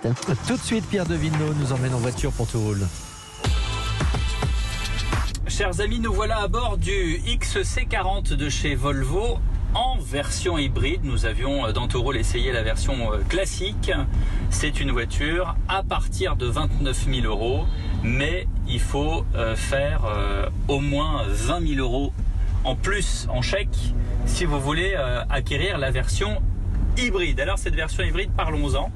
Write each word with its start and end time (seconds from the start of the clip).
Tout 0.00 0.56
de 0.56 0.62
suite, 0.62 0.86
Pierre 0.88 1.06
Devinot 1.06 1.54
nous 1.58 1.72
emmène 1.72 1.92
en 1.92 1.98
voiture 1.98 2.30
pour 2.30 2.46
Toulouse. 2.46 2.86
Chers 5.48 5.80
amis, 5.80 5.98
nous 5.98 6.12
voilà 6.12 6.42
à 6.42 6.46
bord 6.46 6.78
du 6.78 7.20
XC40 7.26 8.34
de 8.34 8.48
chez 8.48 8.76
Volvo 8.76 9.38
en 9.74 9.98
version 9.98 10.56
hybride. 10.56 11.00
Nous 11.02 11.26
avions 11.26 11.66
euh, 11.66 11.72
dans 11.72 11.88
Taureau 11.88 12.12
essayé 12.12 12.52
la 12.52 12.62
version 12.62 13.12
euh, 13.12 13.18
classique. 13.28 13.90
C'est 14.50 14.78
une 14.78 14.92
voiture 14.92 15.56
à 15.66 15.82
partir 15.82 16.36
de 16.36 16.46
29 16.46 17.08
000 17.12 17.26
euros, 17.26 17.64
mais 18.04 18.46
il 18.68 18.80
faut 18.80 19.24
euh, 19.34 19.56
faire 19.56 20.02
au 20.68 20.78
moins 20.78 21.24
20 21.26 21.74
000 21.74 21.80
euros 21.80 22.12
en 22.62 22.76
plus 22.76 23.26
en 23.30 23.42
chèque 23.42 23.94
si 24.26 24.44
vous 24.44 24.60
voulez 24.60 24.94
acquérir 25.28 25.76
la 25.76 25.90
version 25.90 26.40
hybride. 26.96 27.40
Alors 27.40 27.58
cette 27.58 27.74
version 27.74 28.04
hybride, 28.04 28.30
parlons-en. 28.36 28.92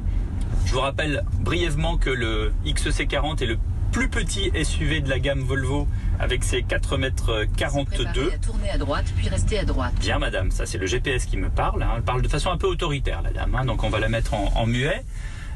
Je 0.73 0.77
vous 0.79 0.85
rappelle 0.85 1.23
brièvement 1.41 1.99
que 1.99 2.09
le 2.09 2.51
XC40 2.65 3.43
est 3.43 3.47
le 3.47 3.59
plus 3.93 4.09
petit 4.09 4.51
SUV 4.65 5.03
de 5.03 5.11
la 5.11 5.19
gamme 5.19 5.41
Volvo 5.41 5.87
avec 6.19 6.43
ses 6.43 6.63
4 6.63 6.97
mètres 6.97 7.45
42. 7.59 8.33
tourner 8.41 8.71
à 8.71 8.79
droite 8.79 9.05
puis 9.15 9.29
rester 9.29 9.59
à 9.59 9.67
droite. 9.67 9.93
Bien 10.01 10.19
madame, 10.19 10.51
ça 10.51 10.65
c'est 10.65 10.79
le 10.79 10.87
GPS 10.87 11.27
qui 11.27 11.37
me 11.37 11.51
parle. 11.51 11.83
Hein. 11.83 11.91
Elle 11.97 12.03
parle 12.03 12.23
de 12.23 12.29
façon 12.29 12.51
un 12.51 12.57
peu 12.57 12.69
autoritaire 12.69 13.21
la 13.21 13.33
dame, 13.33 13.55
hein. 13.55 13.67
donc 13.67 13.85
on 13.85 13.91
va 13.91 14.01
la 14.01 14.09
mettre 14.09 14.33
en 14.33 14.67
muet. 14.67 15.05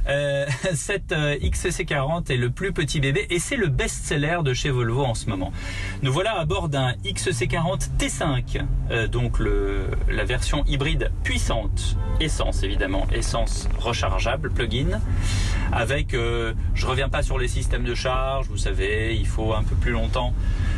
Euh, 0.09 0.47
cette 0.75 1.13
euh, 1.13 1.37
XC40 1.39 2.33
est 2.33 2.37
le 2.37 2.51
plus 2.51 2.73
petit 2.73 3.01
bébé 3.01 3.27
et 3.31 3.39
c'est 3.39 3.57
le 3.57 3.69
best-seller 3.69 4.39
de 4.45 4.55
chez 4.55 4.71
Volvo 4.71 5.05
en 5.05 5.15
ce 5.15 5.29
moment. 5.29 5.53
Nous 6.03 6.13
voilà 6.13 6.39
à 6.39 6.45
bord 6.45 6.69
d'un 6.69 6.93
XC40 7.05 7.91
T5, 7.99 8.65
euh, 8.91 9.09
donc 9.09 9.39
le, 9.39 9.87
la 10.09 10.25
version 10.25 10.65
hybride 10.67 11.11
puissante, 11.25 11.97
essence 12.21 12.63
évidemment, 12.63 13.07
essence 13.13 13.69
rechargeable, 13.79 14.51
plug-in, 14.51 15.01
avec, 15.73 16.13
je 16.13 16.87
reviens 16.87 17.09
pas 17.09 17.23
sur 17.23 17.39
les 17.39 17.49
systèmes 17.49 17.85
de 17.85 17.95
charge, 17.95 18.47
vous 18.49 18.57
savez, 18.57 19.17
il 19.17 19.27
faut 19.27 19.53
un 19.53 19.65
peu 19.65 19.75
plus 19.75 19.91
longtemps 19.91 20.33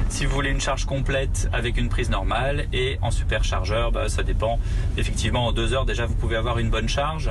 si 0.09 0.25
vous 0.25 0.35
voulez 0.35 0.51
une 0.51 0.61
charge 0.61 0.87
complète 0.87 1.49
avec 1.53 1.77
une 1.77 1.89
prise 1.89 2.11
normale 2.11 2.67
et 2.73 2.99
en 3.03 3.11
superchargeur, 3.11 3.93
bah, 3.93 4.09
ça 4.09 4.23
dépend. 4.23 4.59
Effectivement, 4.97 5.47
en 5.47 5.53
deux 5.53 5.75
heures 5.75 5.85
déjà, 5.85 6.07
vous 6.07 6.15
pouvez 6.15 6.37
avoir 6.37 6.59
une 6.59 6.71
bonne 6.71 6.89
charge. 6.89 7.31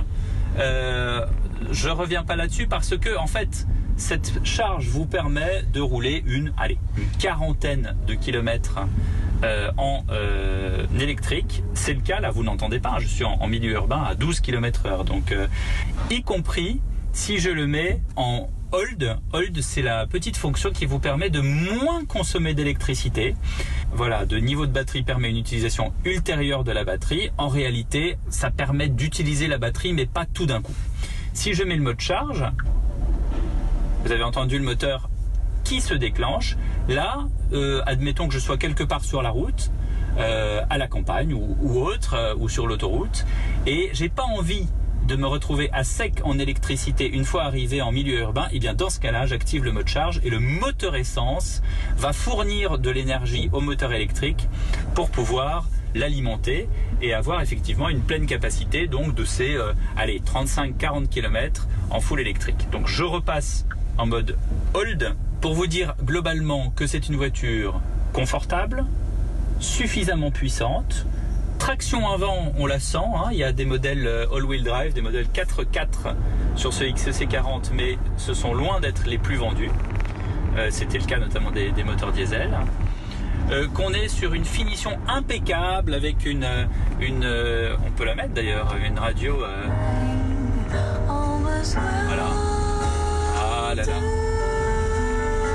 Euh, 0.60 1.26
je 1.72 1.90
reviens 1.90 2.24
pas 2.24 2.36
là-dessus 2.36 2.68
parce 2.68 2.98
que 2.98 3.18
en 3.18 3.28
fait, 3.28 3.68
cette 3.98 4.46
charge 4.46 4.88
vous 4.88 5.06
permet 5.06 5.64
de 5.74 5.82
rouler 5.82 6.24
une, 6.28 6.54
allez, 6.58 6.78
quarantaine 7.20 7.96
de 8.06 8.14
kilomètres 8.14 8.80
euh, 9.44 9.72
en 9.78 10.04
euh, 10.12 10.86
électrique. 11.00 11.64
C'est 11.74 11.94
le 11.94 12.02
cas 12.02 12.20
là, 12.20 12.32
vous 12.32 12.44
n'entendez 12.44 12.80
pas. 12.80 12.98
Je 13.00 13.08
suis 13.08 13.24
en, 13.24 13.48
milieu 13.48 13.72
urbain 13.72 14.04
à 14.04 14.16
12 14.16 14.40
km 14.40 14.86
heure, 14.86 15.04
donc 15.04 15.32
euh, 15.32 15.48
y 16.10 16.22
compris 16.22 16.80
si 17.12 17.40
je 17.40 17.50
le 17.50 17.68
mets 17.68 18.02
en 18.16 18.50
hold. 18.72 19.18
Hold, 19.34 19.62
c'est 19.62 19.82
la 19.82 20.06
petite 20.06 20.38
fonction 20.38 20.72
qui 20.72 20.86
vous 20.86 21.00
permet 21.00 21.30
de 21.30 21.42
moins 21.42 22.06
consommer 22.06 22.54
d'électricité. 22.54 23.36
Voilà, 23.94 24.26
de 24.26 24.38
niveau 24.38 24.68
de 24.68 24.72
batterie 24.72 25.04
permet 25.04 25.30
une 25.30 25.38
utilisation 25.38 25.94
ultérieure 26.06 26.64
de 26.64 26.72
la 26.72 26.84
batterie. 26.84 27.32
En 27.38 27.48
réalité, 27.48 28.18
ça 28.30 28.52
permet 28.52 28.90
d'utiliser 28.90 29.48
la 29.48 29.58
batterie, 29.58 29.94
mais 29.94 30.06
pas 30.06 30.26
tout 30.26 30.46
d'un 30.46 30.62
coup. 30.62 30.76
Si 31.38 31.54
je 31.54 31.64
mets 31.64 31.76
le 31.76 31.84
mode 31.84 32.00
charge, 32.00 32.44
vous 34.04 34.12
avez 34.12 34.24
entendu 34.24 34.58
le 34.58 34.64
moteur 34.64 35.08
qui 35.64 35.82
se 35.82 35.94
déclenche. 35.94 36.58
Là, 36.90 37.28
euh, 37.54 37.84
admettons 37.86 38.28
que 38.28 38.34
je 38.34 38.40
sois 38.40 38.58
quelque 38.58 38.84
part 38.84 39.04
sur 39.04 39.22
la 39.22 39.30
route, 39.30 39.70
euh, 40.18 40.64
à 40.68 40.80
la 40.80 40.88
campagne 40.88 41.36
ou, 41.36 41.80
autre, 41.80 42.16
euh, 42.16 42.34
ou 42.40 42.50
sur 42.50 42.66
l'autoroute, 42.66 43.24
et 43.68 43.92
j'ai 43.94 44.10
pas 44.10 44.24
envie 44.24 44.68
de 45.08 45.16
me 45.16 45.28
retrouver 45.28 45.70
à 45.74 45.84
sec 45.84 46.22
en 46.24 46.40
électricité 46.40 47.08
une 47.08 47.24
fois 47.24 47.44
arrivé 47.44 47.84
en 47.84 47.92
milieu 47.92 48.18
urbain, 48.18 48.46
et 48.46 48.56
eh 48.56 48.60
bien 48.60 48.74
dans 48.74 48.90
ce 48.90 49.00
cas-là, 49.00 49.28
j'active 49.28 49.64
le 49.64 49.72
mode 49.72 49.88
charge 49.88 50.20
et 50.24 50.32
le 50.32 50.40
moteur 50.40 50.96
essence 50.96 51.62
va 51.98 52.14
fournir 52.14 52.80
de 52.80 52.90
l'énergie 52.90 53.48
au 53.54 53.62
moteur 53.62 53.94
électrique 53.94 54.50
pour 54.96 55.12
pouvoir 55.12 55.68
l'alimenter 55.96 56.70
et 57.02 57.14
avoir 57.14 57.42
effectivement 57.42 57.90
une 57.90 58.02
pleine 58.02 58.26
capacité 58.26 58.88
donc 58.88 59.16
de 59.16 59.26
ces 59.26 59.56
euh, 59.56 59.74
allez 59.96 60.20
35-40 60.20 61.08
km 61.08 61.68
en 61.90 62.00
full 62.00 62.20
électrique. 62.20 62.68
Donc 62.72 62.88
je 62.88 63.04
repasse 63.04 63.66
en 63.98 64.06
mode 64.06 64.38
hold 64.74 65.16
pour 65.42 65.54
vous 65.54 65.68
dire 65.68 65.96
globalement 66.04 66.72
que 66.76 66.88
c'est 66.88 67.08
une 67.08 67.16
voiture 67.16 67.80
confortable, 68.14 68.86
suffisamment 69.60 70.32
puissante. 70.32 71.06
Traction 71.60 72.08
avant, 72.08 72.54
on 72.58 72.68
la 72.68 72.80
sent, 72.80 72.98
hein. 72.98 73.30
il 73.32 73.38
y 73.38 73.44
a 73.44 73.52
des 73.52 73.66
modèles 73.66 74.06
euh, 74.06 74.28
all-wheel 74.32 74.64
drive, 74.64 74.94
des 74.94 75.02
modèles 75.02 75.28
4x4 75.34 76.14
sur 76.56 76.72
ce 76.72 76.84
XC40, 76.84 77.72
mais 77.74 77.98
ce 78.18 78.34
sont 78.34 78.54
loin 78.54 78.80
d'être 78.80 79.08
les 79.08 79.18
plus 79.18 79.38
vendus. 79.38 79.72
Euh, 80.56 80.68
c'était 80.70 81.00
le 81.00 81.06
cas 81.06 81.18
notamment 81.20 81.52
des 81.52 81.84
moteurs 81.84 82.12
diesel. 82.12 82.56
Euh, 83.50 83.66
qu'on 83.70 83.94
est 83.94 84.10
sur 84.10 84.34
une 84.34 84.44
finition 84.44 85.00
impeccable 85.08 85.94
avec 85.94 86.26
une, 86.26 86.44
euh, 86.44 86.66
une 87.00 87.24
euh, 87.24 87.78
on 87.86 87.92
peut 87.92 88.04
la 88.04 88.14
mettre 88.14 88.34
d'ailleurs, 88.34 88.76
une 88.86 89.00
radio. 89.00 89.38
voilà. 90.68 92.26
Ah 93.38 93.74
là 93.74 93.84
là. 93.86 93.94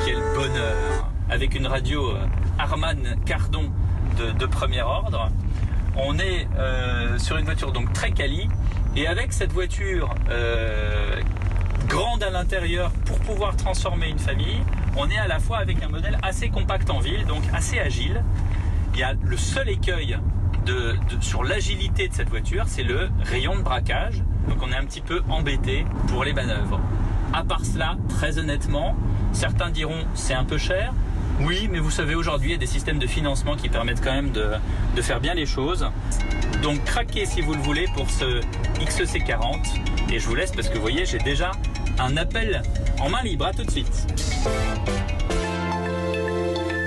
Quel 0.06 0.20
bonheur. 0.34 1.10
Avec 1.28 1.54
une 1.54 1.66
radio 1.66 2.14
Harman 2.58 3.16
Cardon 3.26 3.70
de, 4.38 4.46
premier 4.46 4.82
ordre. 4.82 5.30
On 5.96 6.18
est 6.18 6.46
sur 7.18 7.36
une 7.36 7.44
voiture 7.44 7.72
donc 7.72 7.92
très 7.92 8.12
quali 8.12 8.48
et 8.96 9.06
avec 9.06 9.32
cette 9.32 9.52
voiture 9.52 10.14
grande 11.92 12.22
à 12.22 12.30
l'intérieur 12.30 12.90
pour 13.04 13.18
pouvoir 13.18 13.54
transformer 13.54 14.08
une 14.08 14.18
famille, 14.18 14.62
on 14.96 15.10
est 15.10 15.18
à 15.18 15.28
la 15.28 15.38
fois 15.38 15.58
avec 15.58 15.82
un 15.82 15.88
modèle 15.88 16.18
assez 16.22 16.48
compact 16.48 16.88
en 16.88 17.00
ville, 17.00 17.26
donc 17.26 17.42
assez 17.52 17.78
agile. 17.78 18.24
Il 18.94 19.00
y 19.00 19.02
a 19.02 19.12
le 19.12 19.36
seul 19.36 19.68
écueil 19.68 20.16
sur 21.20 21.44
l'agilité 21.44 22.08
de 22.08 22.14
cette 22.14 22.30
voiture, 22.30 22.64
c'est 22.66 22.82
le 22.82 23.10
rayon 23.24 23.56
de 23.56 23.60
braquage. 23.60 24.22
Donc 24.48 24.62
on 24.62 24.72
est 24.72 24.76
un 24.76 24.86
petit 24.86 25.02
peu 25.02 25.20
embêté 25.28 25.84
pour 26.08 26.24
les 26.24 26.32
manœuvres. 26.32 26.80
À 27.34 27.44
part 27.44 27.66
cela, 27.66 27.96
très 28.08 28.38
honnêtement, 28.38 28.96
certains 29.32 29.68
diront 29.68 30.06
c'est 30.14 30.34
un 30.34 30.44
peu 30.44 30.56
cher. 30.56 30.94
Oui, 31.44 31.68
mais 31.70 31.80
vous 31.80 31.90
savez, 31.90 32.14
aujourd'hui, 32.14 32.50
il 32.50 32.52
y 32.52 32.54
a 32.54 32.58
des 32.58 32.66
systèmes 32.66 32.98
de 32.98 33.06
financement 33.06 33.56
qui 33.56 33.68
permettent 33.68 34.00
quand 34.00 34.12
même 34.12 34.30
de, 34.30 35.02
faire 35.02 35.20
bien 35.20 35.34
les 35.34 35.46
choses. 35.46 35.86
Donc 36.62 36.84
craquez 36.84 37.26
si 37.26 37.40
vous 37.40 37.54
le 37.54 37.60
voulez 37.60 37.86
pour 37.94 38.08
ce 38.10 38.40
XC40. 38.80 39.56
Et 40.12 40.18
je 40.18 40.26
vous 40.26 40.34
laisse 40.34 40.52
parce 40.52 40.68
que 40.68 40.74
vous 40.74 40.82
voyez, 40.82 41.04
j'ai 41.04 41.18
déjà 41.18 41.52
un 41.98 42.16
appel 42.16 42.62
en 43.00 43.08
main 43.08 43.22
libre. 43.22 43.46
À 43.46 43.52
tout 43.52 43.64
de 43.64 43.70
suite. 43.70 44.06